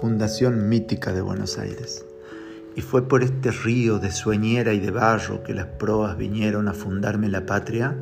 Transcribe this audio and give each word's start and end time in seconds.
fundación 0.00 0.68
mítica 0.68 1.12
de 1.12 1.20
Buenos 1.20 1.58
Aires. 1.58 2.04
Y 2.74 2.82
fue 2.82 3.08
por 3.08 3.22
este 3.22 3.50
río 3.50 3.98
de 3.98 4.10
sueñera 4.10 4.74
y 4.74 4.80
de 4.80 4.90
barro 4.90 5.42
que 5.42 5.54
las 5.54 5.66
proas 5.66 6.16
vinieron 6.16 6.68
a 6.68 6.74
fundarme 6.74 7.28
la 7.28 7.46
patria. 7.46 7.96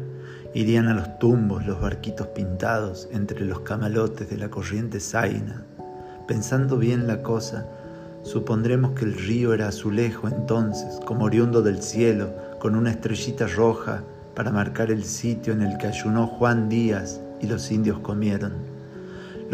Irían 0.52 0.88
a 0.88 0.94
los 0.94 1.18
tumbos 1.18 1.64
los 1.66 1.80
barquitos 1.80 2.28
pintados 2.28 3.08
entre 3.12 3.44
los 3.44 3.60
camalotes 3.60 4.28
de 4.28 4.36
la 4.36 4.48
corriente 4.48 5.00
zaina. 5.00 5.64
Pensando 6.26 6.78
bien 6.78 7.06
la 7.06 7.22
cosa, 7.22 7.66
supondremos 8.22 8.92
que 8.92 9.04
el 9.04 9.14
río 9.14 9.54
era 9.54 9.68
azulejo 9.68 10.28
entonces, 10.28 11.00
como 11.06 11.26
oriundo 11.26 11.62
del 11.62 11.82
cielo, 11.82 12.32
con 12.58 12.74
una 12.74 12.90
estrellita 12.90 13.46
roja 13.46 14.02
para 14.34 14.50
marcar 14.50 14.90
el 14.90 15.04
sitio 15.04 15.52
en 15.52 15.62
el 15.62 15.78
que 15.78 15.86
ayunó 15.86 16.26
Juan 16.26 16.68
Díaz 16.68 17.20
y 17.40 17.46
los 17.46 17.70
indios 17.70 18.00
comieron. 18.00 18.73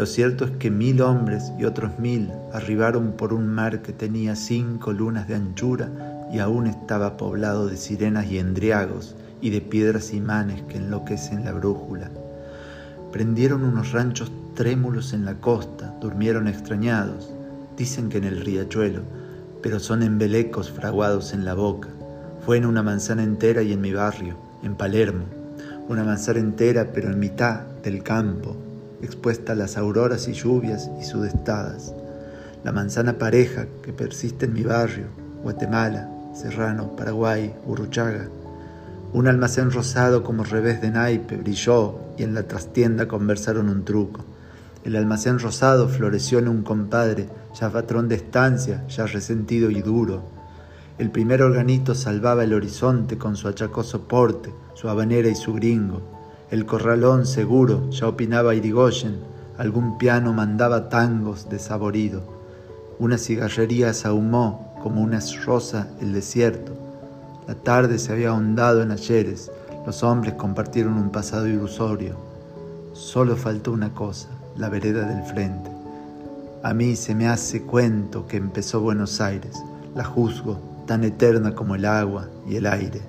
Lo 0.01 0.07
cierto 0.07 0.45
es 0.45 0.51
que 0.57 0.71
mil 0.71 0.99
hombres 1.03 1.51
y 1.59 1.65
otros 1.65 1.99
mil 1.99 2.31
arribaron 2.53 3.11
por 3.11 3.33
un 3.33 3.45
mar 3.45 3.83
que 3.83 3.93
tenía 3.93 4.35
cinco 4.35 4.93
lunas 4.93 5.27
de 5.27 5.35
anchura 5.35 6.27
y 6.33 6.39
aún 6.39 6.65
estaba 6.65 7.17
poblado 7.17 7.67
de 7.67 7.77
sirenas 7.77 8.25
y 8.25 8.39
endriagos 8.39 9.15
y 9.41 9.51
de 9.51 9.61
piedras 9.61 10.11
imanes 10.11 10.63
que 10.63 10.77
enloquecen 10.77 11.45
la 11.45 11.51
brújula. 11.51 12.09
Prendieron 13.11 13.63
unos 13.63 13.91
ranchos 13.91 14.31
trémulos 14.55 15.13
en 15.13 15.23
la 15.23 15.35
costa, 15.35 15.95
durmieron 16.01 16.47
extrañados, 16.47 17.31
dicen 17.77 18.09
que 18.09 18.17
en 18.17 18.23
el 18.23 18.41
riachuelo, 18.41 19.01
pero 19.61 19.79
son 19.79 20.01
embelecos 20.01 20.71
fraguados 20.71 21.31
en 21.31 21.45
la 21.45 21.53
boca. 21.53 21.89
Fue 22.43 22.57
en 22.57 22.65
una 22.65 22.81
manzana 22.81 23.21
entera 23.21 23.61
y 23.61 23.71
en 23.71 23.81
mi 23.81 23.93
barrio, 23.93 24.35
en 24.63 24.73
Palermo, 24.73 25.25
una 25.89 26.03
manzana 26.03 26.39
entera 26.39 26.87
pero 26.91 27.11
en 27.11 27.19
mitad 27.19 27.67
del 27.83 28.01
campo, 28.01 28.57
expuesta 29.05 29.53
a 29.53 29.55
las 29.55 29.77
auroras 29.77 30.27
y 30.27 30.33
lluvias 30.33 30.89
y 30.99 31.03
sudestadas, 31.03 31.93
la 32.63 32.71
manzana 32.71 33.17
pareja 33.17 33.65
que 33.81 33.93
persiste 33.93 34.45
en 34.45 34.53
mi 34.53 34.63
barrio, 34.63 35.07
Guatemala, 35.43 36.09
Serrano, 36.33 36.95
Paraguay, 36.95 37.53
Urruchaga. 37.65 38.27
Un 39.13 39.27
almacén 39.27 39.71
rosado 39.71 40.23
como 40.23 40.43
revés 40.43 40.81
de 40.81 40.91
naipe 40.91 41.35
brilló 41.37 41.95
y 42.17 42.23
en 42.23 42.33
la 42.33 42.43
trastienda 42.43 43.07
conversaron 43.07 43.67
un 43.67 43.83
truco. 43.83 44.23
El 44.83 44.95
almacén 44.95 45.39
rosado 45.39 45.89
floreció 45.89 46.39
en 46.39 46.47
un 46.47 46.63
compadre, 46.63 47.27
ya 47.59 47.69
patrón 47.69 48.07
de 48.07 48.15
estancia, 48.15 48.87
ya 48.87 49.05
resentido 49.05 49.69
y 49.69 49.81
duro. 49.81 50.23
El 50.97 51.11
primer 51.11 51.41
organito 51.41 51.95
salvaba 51.95 52.43
el 52.43 52.53
horizonte 52.53 53.17
con 53.17 53.35
su 53.35 53.47
achacoso 53.47 54.07
porte, 54.07 54.53
su 54.73 54.87
habanera 54.87 55.27
y 55.29 55.35
su 55.35 55.53
gringo. 55.53 56.20
El 56.51 56.65
corralón 56.65 57.25
seguro, 57.25 57.89
ya 57.91 58.09
opinaba 58.09 58.53
Irigoyen, 58.53 59.21
algún 59.57 59.97
piano 59.97 60.33
mandaba 60.33 60.89
tangos 60.89 61.47
desaborido. 61.49 62.23
Una 62.99 63.17
cigarrería 63.17 63.93
sahumó 63.93 64.75
como 64.83 65.01
una 65.01 65.21
rosa 65.45 65.87
el 66.01 66.11
desierto. 66.11 66.73
La 67.47 67.55
tarde 67.55 67.97
se 67.97 68.11
había 68.11 68.31
ahondado 68.31 68.81
en 68.81 68.91
ayeres, 68.91 69.49
los 69.85 70.03
hombres 70.03 70.33
compartieron 70.33 70.95
un 70.95 71.09
pasado 71.09 71.47
ilusorio. 71.47 72.17
Solo 72.91 73.37
faltó 73.37 73.71
una 73.71 73.93
cosa, 73.93 74.27
la 74.57 74.67
vereda 74.67 75.07
del 75.07 75.23
frente. 75.23 75.71
A 76.63 76.73
mí 76.73 76.97
se 76.97 77.15
me 77.15 77.29
hace 77.29 77.61
cuento 77.61 78.27
que 78.27 78.35
empezó 78.35 78.81
Buenos 78.81 79.21
Aires, 79.21 79.63
la 79.95 80.03
juzgo, 80.03 80.59
tan 80.85 81.05
eterna 81.05 81.55
como 81.55 81.75
el 81.75 81.85
agua 81.85 82.27
y 82.45 82.57
el 82.57 82.65
aire. 82.65 82.99